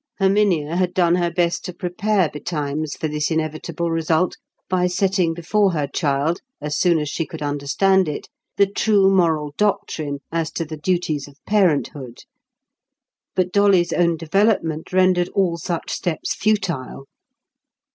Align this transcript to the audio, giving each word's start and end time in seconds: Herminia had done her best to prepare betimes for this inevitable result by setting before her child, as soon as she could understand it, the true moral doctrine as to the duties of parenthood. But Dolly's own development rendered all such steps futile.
Herminia 0.17 0.77
had 0.77 0.95
done 0.95 1.13
her 1.13 1.29
best 1.29 1.63
to 1.65 1.73
prepare 1.75 2.27
betimes 2.27 2.95
for 2.95 3.07
this 3.07 3.29
inevitable 3.29 3.91
result 3.91 4.35
by 4.67 4.87
setting 4.87 5.31
before 5.35 5.73
her 5.73 5.85
child, 5.85 6.41
as 6.59 6.75
soon 6.75 6.97
as 6.97 7.07
she 7.07 7.23
could 7.23 7.43
understand 7.43 8.09
it, 8.09 8.27
the 8.57 8.65
true 8.65 9.11
moral 9.11 9.53
doctrine 9.57 10.17
as 10.31 10.49
to 10.53 10.65
the 10.65 10.77
duties 10.77 11.27
of 11.27 11.37
parenthood. 11.45 12.21
But 13.35 13.53
Dolly's 13.53 13.93
own 13.93 14.17
development 14.17 14.91
rendered 14.91 15.29
all 15.35 15.57
such 15.59 15.91
steps 15.91 16.33
futile. 16.33 17.05